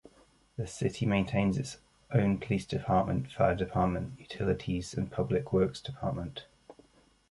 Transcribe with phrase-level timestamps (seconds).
[0.57, 1.77] The city maintains its
[2.11, 6.45] own Police Department, Fire Department, Utilities and Public Works Department.